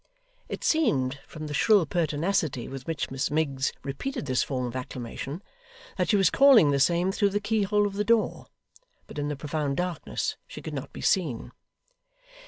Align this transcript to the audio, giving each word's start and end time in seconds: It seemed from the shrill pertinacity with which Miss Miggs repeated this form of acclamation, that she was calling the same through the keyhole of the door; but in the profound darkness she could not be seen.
It 0.49 0.63
seemed 0.63 1.19
from 1.27 1.45
the 1.45 1.53
shrill 1.53 1.85
pertinacity 1.85 2.67
with 2.67 2.87
which 2.87 3.11
Miss 3.11 3.29
Miggs 3.29 3.71
repeated 3.83 4.25
this 4.25 4.41
form 4.41 4.65
of 4.65 4.75
acclamation, 4.75 5.43
that 5.97 6.09
she 6.09 6.15
was 6.17 6.31
calling 6.31 6.71
the 6.71 6.79
same 6.79 7.11
through 7.11 7.29
the 7.29 7.39
keyhole 7.39 7.85
of 7.85 7.93
the 7.93 8.03
door; 8.03 8.47
but 9.05 9.19
in 9.19 9.27
the 9.27 9.35
profound 9.35 9.77
darkness 9.77 10.37
she 10.47 10.59
could 10.59 10.73
not 10.73 10.91
be 10.91 11.01
seen. 11.01 11.51